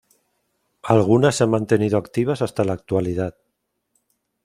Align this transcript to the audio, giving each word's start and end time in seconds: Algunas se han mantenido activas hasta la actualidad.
Algunas 0.95 1.35
se 1.35 1.43
han 1.43 1.51
mantenido 1.51 1.99
activas 1.99 2.41
hasta 2.41 2.63
la 2.63 2.73
actualidad. 2.73 3.35